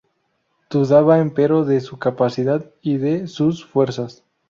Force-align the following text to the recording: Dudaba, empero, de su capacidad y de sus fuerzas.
Dudaba, 0.71 1.19
empero, 1.19 1.63
de 1.63 1.79
su 1.79 1.99
capacidad 1.99 2.65
y 2.81 2.97
de 2.97 3.27
sus 3.27 3.63
fuerzas. 3.67 4.23